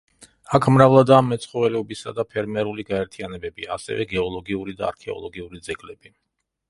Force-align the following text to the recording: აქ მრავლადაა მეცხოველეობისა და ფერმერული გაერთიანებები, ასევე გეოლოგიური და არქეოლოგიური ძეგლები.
აქ 0.59 0.67
მრავლადაა 0.75 1.25
მეცხოველეობისა 1.25 2.13
და 2.19 2.25
ფერმერული 2.31 2.87
გაერთიანებები, 2.89 3.67
ასევე 3.79 4.09
გეოლოგიური 4.15 4.75
და 4.81 4.89
არქეოლოგიური 4.93 5.63
ძეგლები. 5.69 6.15